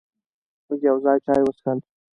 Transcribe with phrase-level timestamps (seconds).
[0.65, 1.79] مونږ یو ځای چای وڅښل.